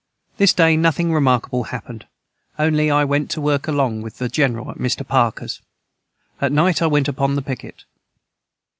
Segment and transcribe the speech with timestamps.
[0.37, 2.05] This day nothing remarkable hapned
[2.57, 5.07] only I went to work along with the general at Mr.
[5.07, 5.61] Parkers
[6.41, 7.75] at night I went upon the piquet.